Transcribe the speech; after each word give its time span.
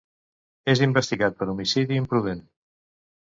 És 0.73 0.81
investigat 0.85 1.37
per 1.41 1.47
homicidi 1.53 1.99
imprudent. 2.05 2.41